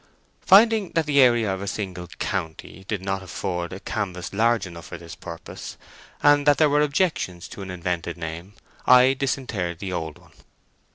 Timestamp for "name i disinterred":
8.17-9.77